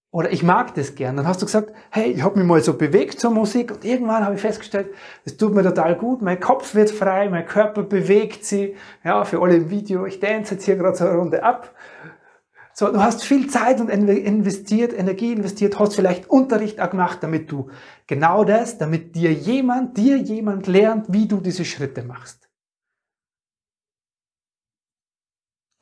Oder 0.10 0.32
ich 0.32 0.44
mag 0.44 0.76
das 0.76 0.96
gern. 0.96 1.16
Dann 1.16 1.28
hast 1.28 1.42
du 1.42 1.46
gesagt, 1.46 1.74
hey, 1.90 2.12
ich 2.12 2.22
habe 2.22 2.38
mich 2.38 2.48
mal 2.48 2.62
so 2.62 2.74
bewegt 2.74 3.20
zur 3.20 3.32
Musik 3.32 3.72
und 3.72 3.86
irgendwann 3.86 4.26
habe 4.26 4.36
ich 4.36 4.42
festgestellt, 4.42 4.94
es 5.24 5.38
tut 5.38 5.54
mir 5.54 5.64
total 5.64 5.96
gut, 5.96 6.22
mein 6.22 6.40
Kopf 6.40 6.76
wird 6.76 6.92
frei, 6.92 7.30
mein 7.30 7.46
Körper 7.46 7.84
bewegt 7.84 8.44
sich. 8.44 8.76
Ja, 9.06 9.24
für 9.24 9.42
alle 9.42 9.56
im 9.56 9.70
Video, 9.70 10.06
ich 10.06 10.20
dance 10.20 10.56
jetzt 10.56 10.66
hier 10.66 10.76
gerade 10.76 10.98
so 10.98 11.06
eine 11.06 11.18
Runde 11.18 11.44
ab. 11.44 11.74
So, 12.74 12.92
du 12.92 13.02
hast 13.02 13.24
viel 13.24 13.50
Zeit 13.50 13.82
und 13.82 13.90
investiert, 13.90 14.94
Energie 14.94 15.34
investiert, 15.34 15.78
hast 15.78 15.96
vielleicht 15.96 16.30
Unterricht 16.30 16.80
auch 16.80 16.90
gemacht, 16.90 17.20
damit 17.22 17.52
du 17.52 17.70
genau 18.08 18.44
das, 18.44 18.78
damit 18.78 19.16
dir 19.16 19.34
jemand, 19.34 19.98
dir 19.98 20.18
jemand 20.18 20.68
lernt, 20.68 21.12
wie 21.12 21.28
du 21.28 21.42
diese 21.42 21.66
Schritte 21.66 22.04
machst. 22.04 22.50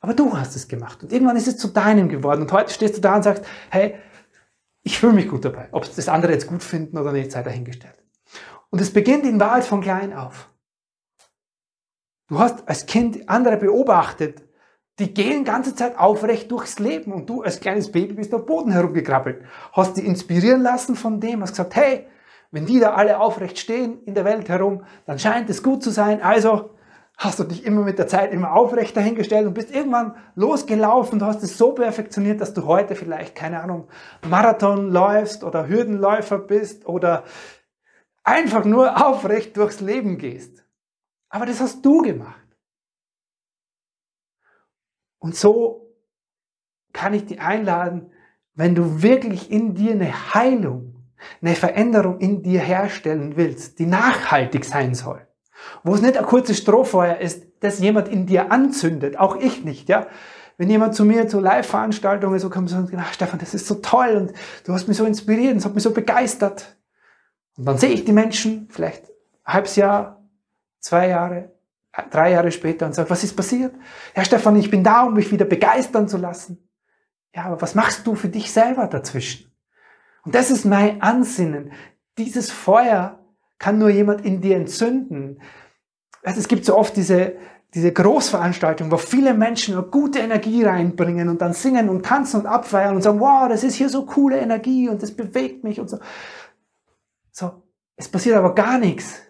Aber 0.00 0.14
du 0.14 0.36
hast 0.36 0.56
es 0.56 0.66
gemacht. 0.66 1.02
Und 1.02 1.12
irgendwann 1.12 1.36
ist 1.36 1.46
es 1.46 1.58
zu 1.58 1.68
deinem 1.68 2.08
geworden. 2.08 2.42
Und 2.42 2.52
heute 2.52 2.72
stehst 2.72 2.96
du 2.96 3.00
da 3.00 3.16
und 3.16 3.22
sagst, 3.22 3.44
hey, 3.70 3.96
ich 4.82 4.98
fühle 4.98 5.12
mich 5.12 5.28
gut 5.28 5.44
dabei. 5.44 5.68
Ob 5.72 5.84
es 5.84 5.94
das 5.94 6.08
andere 6.08 6.32
jetzt 6.32 6.46
gut 6.46 6.62
finden 6.62 6.96
oder 6.96 7.12
nicht, 7.12 7.30
sei 7.30 7.42
dahingestellt. 7.42 8.02
Und 8.70 8.80
es 8.80 8.92
beginnt 8.92 9.24
in 9.24 9.38
Wahrheit 9.38 9.64
von 9.64 9.82
klein 9.82 10.14
auf. 10.14 10.50
Du 12.28 12.38
hast 12.38 12.66
als 12.68 12.86
Kind 12.86 13.28
andere 13.28 13.56
beobachtet, 13.56 14.42
die 15.00 15.14
gehen 15.14 15.44
ganze 15.44 15.74
Zeit 15.74 15.98
aufrecht 15.98 16.50
durchs 16.50 16.78
Leben 16.78 17.12
und 17.12 17.28
du 17.28 17.42
als 17.42 17.60
kleines 17.60 17.90
Baby 17.90 18.14
bist 18.14 18.34
auf 18.34 18.46
Boden 18.46 18.70
herumgekrabbelt. 18.70 19.42
Hast 19.72 19.96
dich 19.96 20.04
inspirieren 20.04 20.62
lassen 20.62 20.94
von 20.94 21.20
dem, 21.20 21.42
hast 21.42 21.52
gesagt, 21.52 21.74
hey, 21.74 22.06
wenn 22.50 22.66
die 22.66 22.80
da 22.80 22.94
alle 22.94 23.18
aufrecht 23.18 23.58
stehen 23.58 24.02
in 24.04 24.14
der 24.14 24.24
Welt 24.24 24.48
herum, 24.48 24.84
dann 25.06 25.18
scheint 25.18 25.48
es 25.48 25.62
gut 25.62 25.82
zu 25.82 25.90
sein. 25.90 26.20
Also 26.22 26.70
hast 27.16 27.38
du 27.38 27.44
dich 27.44 27.64
immer 27.64 27.82
mit 27.82 27.98
der 27.98 28.08
Zeit 28.08 28.32
immer 28.32 28.52
aufrecht 28.52 28.96
dahingestellt 28.96 29.46
und 29.46 29.54
bist 29.54 29.74
irgendwann 29.74 30.16
losgelaufen. 30.34 31.18
Du 31.18 31.26
hast 31.26 31.42
es 31.42 31.56
so 31.56 31.72
perfektioniert, 31.72 32.40
dass 32.40 32.54
du 32.54 32.66
heute 32.66 32.94
vielleicht, 32.94 33.34
keine 33.34 33.62
Ahnung, 33.62 33.88
Marathon 34.28 34.90
läufst 34.90 35.44
oder 35.44 35.68
Hürdenläufer 35.68 36.38
bist 36.38 36.86
oder 36.86 37.24
einfach 38.24 38.64
nur 38.64 39.06
aufrecht 39.06 39.56
durchs 39.56 39.80
Leben 39.80 40.18
gehst. 40.18 40.64
Aber 41.28 41.46
das 41.46 41.60
hast 41.60 41.84
du 41.84 42.02
gemacht. 42.02 42.39
Und 45.20 45.36
so 45.36 45.94
kann 46.92 47.14
ich 47.14 47.26
dich 47.26 47.40
einladen, 47.40 48.10
wenn 48.54 48.74
du 48.74 49.02
wirklich 49.02 49.50
in 49.50 49.74
dir 49.74 49.92
eine 49.92 50.34
Heilung, 50.34 50.96
eine 51.40 51.54
Veränderung 51.54 52.18
in 52.18 52.42
dir 52.42 52.60
herstellen 52.60 53.36
willst, 53.36 53.78
die 53.78 53.86
nachhaltig 53.86 54.64
sein 54.64 54.94
soll 54.94 55.26
wo 55.82 55.94
es 55.94 56.02
nicht 56.02 56.16
ein 56.16 56.24
kurzes 56.24 56.58
Strohfeuer 56.58 57.18
ist, 57.18 57.46
das 57.60 57.78
jemand 57.80 58.08
in 58.08 58.26
dir 58.26 58.52
anzündet, 58.52 59.18
auch 59.18 59.36
ich 59.36 59.64
nicht, 59.64 59.88
ja. 59.88 60.06
Wenn 60.56 60.68
jemand 60.68 60.94
zu 60.94 61.06
mir 61.06 61.26
zu 61.26 61.40
Live-Veranstaltungen 61.40 62.38
so 62.38 62.50
kommt 62.50 62.70
und 62.70 62.90
sagt, 62.90 62.94
ach, 62.98 63.14
Stefan, 63.14 63.38
das 63.38 63.54
ist 63.54 63.66
so 63.66 63.76
toll 63.76 64.16
und 64.16 64.32
du 64.64 64.74
hast 64.74 64.88
mich 64.88 64.96
so 64.98 65.06
inspiriert, 65.06 65.56
es 65.56 65.64
hat 65.64 65.74
mich 65.74 65.82
so 65.82 65.92
begeistert. 65.92 66.76
Und 67.56 67.64
dann 67.64 67.78
sehe 67.78 67.90
ich 67.90 68.04
die 68.04 68.12
Menschen, 68.12 68.68
vielleicht 68.70 69.08
ein 69.44 69.54
halbes 69.54 69.76
Jahr, 69.76 70.22
zwei 70.78 71.08
Jahre, 71.08 71.52
drei 72.10 72.32
Jahre 72.32 72.52
später 72.52 72.86
und 72.86 72.94
sage, 72.94 73.10
was 73.10 73.24
ist 73.24 73.36
passiert? 73.36 73.74
Ja, 74.16 74.24
Stefan, 74.24 74.56
ich 74.56 74.70
bin 74.70 74.84
da, 74.84 75.02
um 75.02 75.14
mich 75.14 75.32
wieder 75.32 75.44
begeistern 75.44 76.08
zu 76.08 76.16
lassen. 76.16 76.68
Ja, 77.34 77.44
aber 77.44 77.60
was 77.60 77.74
machst 77.74 78.06
du 78.06 78.14
für 78.14 78.28
dich 78.28 78.52
selber 78.52 78.86
dazwischen? 78.86 79.52
Und 80.24 80.34
das 80.34 80.50
ist 80.50 80.64
mein 80.64 81.02
Ansinnen. 81.02 81.72
Dieses 82.18 82.50
Feuer 82.50 83.18
kann 83.58 83.78
nur 83.78 83.90
jemand 83.90 84.24
in 84.24 84.40
dir 84.40 84.56
entzünden. 84.56 85.40
Also 86.22 86.40
es 86.40 86.48
gibt 86.48 86.64
so 86.64 86.76
oft 86.76 86.96
diese, 86.96 87.36
diese 87.74 87.92
Großveranstaltungen, 87.92 88.92
wo 88.92 88.96
viele 88.96 89.34
Menschen 89.34 89.74
eine 89.74 89.84
gute 89.84 90.18
Energie 90.18 90.64
reinbringen 90.64 91.28
und 91.28 91.40
dann 91.40 91.52
singen 91.52 91.88
und 91.88 92.04
tanzen 92.04 92.40
und 92.40 92.46
abfeiern 92.46 92.96
und 92.96 93.02
sagen, 93.02 93.20
wow, 93.20 93.48
das 93.48 93.64
ist 93.64 93.74
hier 93.74 93.88
so 93.88 94.04
coole 94.04 94.38
Energie 94.38 94.88
und 94.88 95.02
das 95.02 95.12
bewegt 95.12 95.64
mich 95.64 95.80
und 95.80 95.88
so. 95.88 95.98
So, 97.32 97.62
es 97.96 98.08
passiert 98.08 98.36
aber 98.36 98.54
gar 98.54 98.78
nichts. 98.78 99.22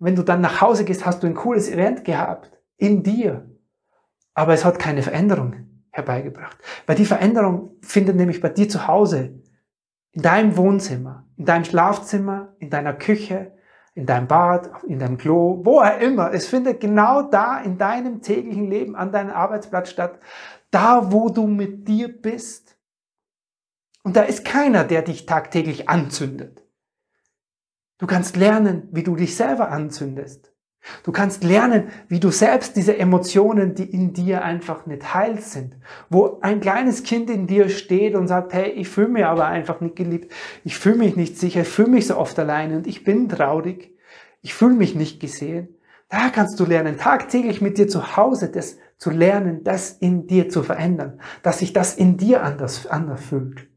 Wenn 0.00 0.16
du 0.16 0.22
dann 0.22 0.40
nach 0.40 0.60
Hause 0.60 0.84
gehst, 0.84 1.06
hast 1.06 1.22
du 1.22 1.26
ein 1.26 1.34
cooles 1.34 1.70
Event 1.70 2.04
gehabt 2.04 2.50
in 2.78 3.02
dir, 3.02 3.48
aber 4.34 4.54
es 4.54 4.64
hat 4.64 4.78
keine 4.78 5.02
Veränderung 5.02 5.66
herbeigebracht. 5.90 6.56
Weil 6.86 6.96
die 6.96 7.04
Veränderung 7.04 7.76
findet 7.82 8.16
nämlich 8.16 8.40
bei 8.40 8.48
dir 8.48 8.68
zu 8.68 8.86
Hause 8.86 9.42
in 10.12 10.22
deinem 10.22 10.56
Wohnzimmer, 10.56 11.28
in 11.36 11.44
deinem 11.44 11.64
Schlafzimmer, 11.64 12.56
in 12.58 12.70
deiner 12.70 12.94
Küche, 12.94 13.52
in 13.94 14.06
deinem 14.06 14.26
Bad, 14.26 14.70
in 14.86 14.98
deinem 14.98 15.18
Klo, 15.18 15.60
wo 15.64 15.80
auch 15.80 16.00
immer. 16.00 16.32
Es 16.32 16.46
findet 16.46 16.80
genau 16.80 17.22
da 17.22 17.60
in 17.60 17.76
deinem 17.76 18.22
täglichen 18.22 18.70
Leben 18.70 18.96
an 18.96 19.12
deinem 19.12 19.30
Arbeitsplatz 19.30 19.90
statt, 19.90 20.18
da 20.70 21.12
wo 21.12 21.28
du 21.28 21.46
mit 21.46 21.86
dir 21.86 22.08
bist. 22.08 22.78
Und 24.02 24.16
da 24.16 24.22
ist 24.22 24.46
keiner, 24.46 24.84
der 24.84 25.02
dich 25.02 25.26
tagtäglich 25.26 25.90
anzündet. 25.90 26.64
Du 28.00 28.06
kannst 28.06 28.36
lernen, 28.36 28.88
wie 28.92 29.02
du 29.02 29.14
dich 29.14 29.36
selber 29.36 29.70
anzündest. 29.70 30.54
Du 31.04 31.12
kannst 31.12 31.44
lernen, 31.44 31.88
wie 32.08 32.18
du 32.18 32.30
selbst 32.30 32.74
diese 32.74 32.96
Emotionen, 32.96 33.74
die 33.74 33.84
in 33.84 34.14
dir 34.14 34.42
einfach 34.42 34.86
nicht 34.86 35.12
heil 35.12 35.38
sind, 35.38 35.76
wo 36.08 36.38
ein 36.40 36.60
kleines 36.60 37.02
Kind 37.02 37.28
in 37.28 37.46
dir 37.46 37.68
steht 37.68 38.14
und 38.14 38.26
sagt, 38.26 38.54
hey, 38.54 38.70
ich 38.70 38.88
fühle 38.88 39.08
mich 39.08 39.26
aber 39.26 39.44
einfach 39.46 39.82
nicht 39.82 39.96
geliebt, 39.96 40.32
ich 40.64 40.78
fühle 40.78 40.96
mich 40.96 41.16
nicht 41.16 41.38
sicher, 41.38 41.60
ich 41.60 41.68
fühle 41.68 41.90
mich 41.90 42.06
so 42.06 42.16
oft 42.16 42.38
alleine 42.38 42.78
und 42.78 42.86
ich 42.86 43.04
bin 43.04 43.28
traurig, 43.28 43.94
ich 44.40 44.54
fühle 44.54 44.74
mich 44.74 44.94
nicht 44.94 45.20
gesehen. 45.20 45.76
Da 46.08 46.30
kannst 46.30 46.58
du 46.58 46.64
lernen, 46.64 46.96
tagtäglich 46.96 47.60
mit 47.60 47.76
dir 47.76 47.86
zu 47.86 48.16
Hause 48.16 48.50
das 48.50 48.78
zu 48.96 49.10
lernen, 49.10 49.62
das 49.62 49.90
in 49.90 50.26
dir 50.26 50.48
zu 50.48 50.62
verändern, 50.62 51.20
dass 51.42 51.58
sich 51.58 51.74
das 51.74 51.94
in 51.94 52.16
dir 52.16 52.42
anders, 52.42 52.86
anders 52.86 53.22
fühlt. 53.22 53.68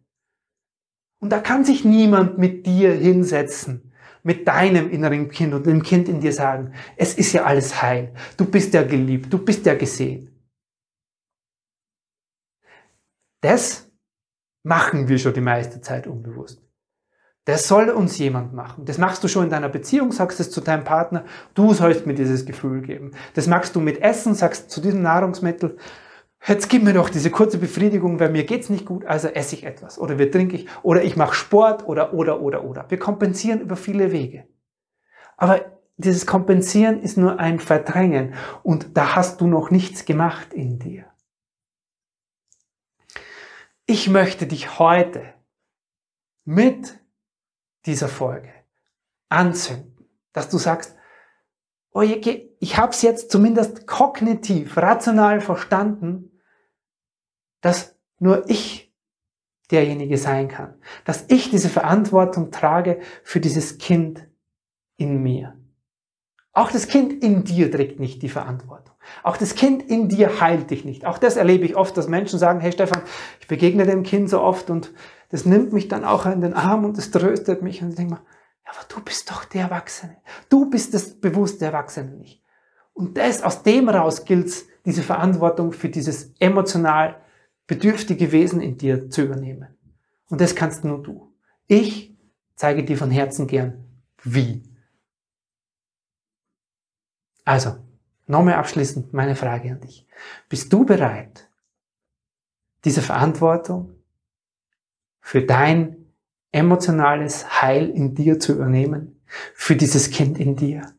Und 1.20 1.32
da 1.32 1.40
kann 1.40 1.66
sich 1.66 1.84
niemand 1.84 2.38
mit 2.38 2.66
dir 2.66 2.94
hinsetzen 2.94 3.93
mit 4.24 4.48
deinem 4.48 4.90
inneren 4.90 5.30
Kind 5.30 5.54
und 5.54 5.66
dem 5.66 5.84
Kind 5.84 6.10
in 6.10 6.22
dir 6.22 6.34
sagen, 6.34 6.74
es 6.96 7.14
ist 7.14 7.34
ja 7.34 7.44
alles 7.44 7.82
heil, 7.82 8.14
du 8.38 8.46
bist 8.46 8.74
ja 8.74 8.84
geliebt, 8.84 9.32
du 9.32 9.38
bist 9.38 9.66
ja 9.66 9.76
gesehen. 9.76 10.30
Das 13.42 13.92
machen 14.64 15.10
wir 15.10 15.20
schon 15.20 15.34
die 15.34 15.42
meiste 15.42 15.82
Zeit 15.82 16.08
unbewusst. 16.08 16.64
Das 17.46 17.68
soll 17.68 17.90
uns 17.90 18.18
jemand 18.18 18.54
machen. 18.54 18.86
Das 18.86 18.98
machst 18.98 19.22
du 19.22 19.28
schon 19.28 19.44
in 19.44 19.50
deiner 19.50 19.68
Beziehung, 19.68 20.14
sagst 20.14 20.40
es 20.40 20.50
zu 20.50 20.62
deinem 20.62 20.86
Partner, 20.86 21.26
du 21.54 21.74
sollst 21.74 22.06
mir 22.06 22.14
dieses 22.14 22.46
Gefühl 22.46 22.82
geben. 22.82 23.12
Das 23.34 23.48
machst 23.48 23.76
du 23.76 23.82
mit 23.82 24.02
Essen, 24.02 24.34
sagst 24.34 24.72
zu 24.72 24.80
diesem 24.80 25.02
Nahrungsmittel, 25.02 25.78
jetzt 26.48 26.70
gib 26.70 26.84
mir 26.84 26.94
doch 26.94 27.10
diese 27.10 27.32
kurze 27.32 27.58
Befriedigung, 27.58 28.20
weil 28.20 28.30
mir 28.30 28.44
geht's 28.44 28.70
nicht 28.70 28.86
gut, 28.86 29.06
also 29.06 29.28
esse 29.30 29.56
ich 29.56 29.64
etwas 29.64 29.98
oder 29.98 30.18
wir 30.18 30.32
trinke 30.32 30.56
ich 30.56 30.68
oder 30.84 31.04
ich 31.04 31.16
mache 31.16 31.36
Sport 31.36 31.88
oder 31.88 32.14
oder 32.14 32.42
oder 32.42 32.64
oder. 32.64 32.90
Wir 32.90 33.00
kompensieren 33.00 33.62
über 33.62 33.76
viele 33.76 34.12
Wege. 34.12 34.48
Aber 35.38 35.80
dieses 35.98 36.26
Kompensieren 36.26 37.02
ist 37.02 37.18
nur 37.18 37.40
ein 37.40 37.60
Verdrängen 37.60 38.34
und 38.64 38.98
da 38.98 39.16
hast 39.16 39.42
du 39.42 39.48
noch 39.48 39.72
nichts 39.72 40.06
gemacht 40.06 40.54
in 40.54 40.80
dir. 40.80 41.06
Ich 43.86 44.10
möchte 44.10 44.48
dich 44.48 44.80
heute 44.80 45.34
mit 46.46 47.00
dieser 47.86 48.08
Folge 48.08 48.50
anzünden, 49.30 50.10
dass 50.32 50.50
du 50.50 50.58
sagst, 50.58 50.96
oh, 51.92 52.02
ich 52.02 52.78
habe 52.78 52.92
es 52.92 53.02
jetzt 53.02 53.32
zumindest 53.32 53.88
kognitiv, 53.88 54.78
rational 54.78 55.42
verstanden, 55.42 56.33
dass 57.64 57.96
nur 58.20 58.50
ich 58.50 58.94
derjenige 59.72 60.20
sein 60.20 60.50
kann, 60.50 60.76
dass 61.06 61.26
ich 61.30 61.50
diese 61.50 61.70
Verantwortung 61.70 62.52
trage 62.52 63.00
für 63.24 63.40
dieses 63.40 63.80
Kind 63.80 64.28
in 64.98 65.24
mir. 65.24 65.58
Auch 66.52 66.70
das 66.70 66.88
Kind 66.88 67.24
in 67.24 67.44
dir 67.46 67.72
trägt 67.72 68.00
nicht 68.00 68.22
die 68.22 68.30
Verantwortung. 68.30 68.94
Auch 69.24 69.38
das 69.38 69.56
Kind 69.56 69.82
in 69.82 70.10
dir 70.10 70.40
heilt 70.40 70.70
dich 70.70 70.86
nicht. 70.86 71.06
Auch 71.06 71.18
das 71.18 71.36
erlebe 71.36 71.66
ich 71.66 71.76
oft, 71.76 71.98
dass 71.98 72.08
Menschen 72.08 72.38
sagen, 72.38 72.60
hey 72.60 72.72
Stefan, 72.72 73.02
ich 73.40 73.48
begegne 73.48 73.86
dem 73.86 74.04
Kind 74.04 74.30
so 74.30 74.42
oft 74.42 74.70
und 74.70 74.94
das 75.30 75.46
nimmt 75.46 75.74
mich 75.74 75.88
dann 75.88 76.06
auch 76.06 76.28
in 76.28 76.42
den 76.42 76.54
Arm 76.54 76.86
und 76.86 76.98
das 76.98 77.10
tröstet 77.10 77.64
mich 77.64 77.82
und 77.82 77.90
ich 77.90 77.96
denke 77.96 78.16
mir, 78.16 78.22
ja, 78.66 78.72
aber 78.72 78.86
du 78.88 79.02
bist 79.02 79.32
doch 79.32 79.46
der 79.46 79.64
Erwachsene. 79.64 80.18
Du 80.50 80.70
bist 80.70 80.94
das 80.94 81.20
bewusste 81.20 81.66
Erwachsene 81.66 82.12
nicht. 82.12 82.44
Und 82.94 83.18
das, 83.18 83.42
aus 83.42 83.64
dem 83.64 83.90
raus 83.90 84.26
gilt 84.26 84.48
es, 84.48 84.68
diese 84.86 85.02
Verantwortung 85.02 85.72
für 85.72 85.90
dieses 85.90 86.34
emotional 86.40 87.23
bedürftige 87.68 88.32
Wesen 88.32 88.62
in 88.62 88.78
dir 88.78 89.10
zu 89.10 89.24
übernehmen. 89.24 89.78
Und 90.30 90.42
das 90.42 90.56
kannst 90.56 90.84
nur 90.84 91.02
du. 91.02 91.34
Ich 91.68 92.16
zeige 92.56 92.84
dir 92.84 92.98
von 92.98 93.12
Herzen 93.12 93.48
gern, 93.48 93.86
wie. 94.24 94.64
Also, 97.46 97.78
nochmal 98.28 98.56
abschließend 98.56 99.14
meine 99.14 99.36
Frage 99.36 99.72
an 99.72 99.82
dich. 99.82 100.08
Bist 100.50 100.72
du 100.72 100.86
bereit, 100.86 101.50
diese 102.86 103.02
Verantwortung 103.02 103.96
für 105.20 105.42
dein 105.42 106.14
emotionales 106.52 107.62
Heil 107.62 107.90
in 107.90 108.16
dir 108.16 108.40
zu 108.40 108.54
übernehmen, 108.54 109.22
für 109.54 109.76
dieses 109.76 110.10
Kind 110.10 110.38
in 110.38 110.56
dir? 110.56 110.94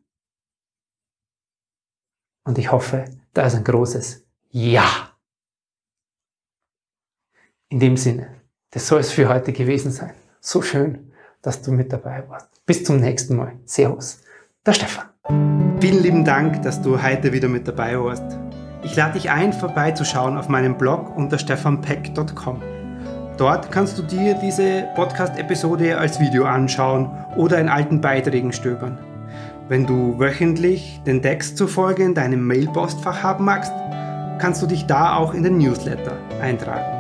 Und 2.45 2.59
ich 2.59 2.71
hoffe, 2.71 3.07
da 3.33 3.47
ist 3.47 3.55
ein 3.55 3.65
großes 3.65 4.27
Ja. 4.51 5.14
In 7.75 7.81
dem 7.81 7.97
Sinne, 7.97 8.29
das 8.71 8.87
soll 8.87 9.01
es 9.01 9.11
für 9.11 9.29
heute 9.29 9.53
gewesen 9.53 9.91
sein. 9.91 10.13
So 10.39 10.63
schön, 10.63 11.11
dass 11.43 11.61
du 11.61 11.73
mit 11.73 11.93
dabei 11.93 12.23
warst. 12.29 12.65
Bis 12.67 12.85
zum 12.85 13.01
nächsten 13.01 13.35
Mal. 13.35 13.55
Servus, 13.65 14.21
der 14.65 14.75
Stefan. 14.75 15.07
Vielen 15.81 16.01
lieben 16.01 16.25
Dank, 16.25 16.63
dass 16.63 16.81
du 16.81 17.03
heute 17.03 17.33
wieder 17.33 17.49
mit 17.49 17.67
dabei 17.67 17.99
warst. 17.99 18.23
Ich 18.85 18.95
lade 18.95 19.15
dich 19.15 19.29
ein, 19.29 19.53
vorbeizuschauen 19.53 20.39
auf 20.39 20.49
meinem 20.49 20.79
Blog 20.79 21.17
unter 21.17 21.37
stefanpeck.com. 21.37 22.63
Dort 23.39 23.73
kannst 23.73 23.99
du 23.99 24.03
dir 24.03 24.35
diese 24.35 24.85
Podcast-Episode 24.95 25.99
als 25.99 26.21
Video 26.21 26.45
anschauen 26.45 27.11
oder 27.37 27.59
in 27.59 27.69
alten 27.69 28.01
Beiträgen 28.01 28.53
stöbern. 28.53 29.01
Wenn 29.69 29.85
du 29.85 30.17
wöchentlich 30.21 31.01
den 31.09 31.23
Text 31.23 31.57
zur 31.57 31.67
Folge 31.67 32.05
in 32.05 32.15
deinem 32.15 32.47
Mailpostfach 32.47 33.25
haben 33.25 33.45
magst, 33.45 33.73
kannst 34.39 34.63
du 34.63 34.69
dich 34.69 34.87
da 34.87 35.17
auch 35.17 35.35
in 35.35 35.43
den 35.43 35.59
Newsletter 35.59 36.17
eintragen. 36.41 36.94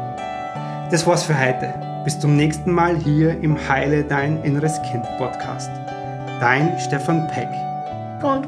Das 0.90 1.06
war's 1.06 1.24
für 1.24 1.38
heute. 1.38 1.72
Bis 2.04 2.18
zum 2.18 2.36
nächsten 2.36 2.70
Mal 2.70 2.96
hier 2.96 3.40
im 3.40 3.56
Heile 3.68 4.04
Dein 4.04 4.42
Inneres 4.44 4.80
Kind 4.82 5.04
Podcast. 5.16 5.70
Dein 6.40 6.78
Stefan 6.78 7.26
Peck. 7.28 7.48
Com. 8.20 8.44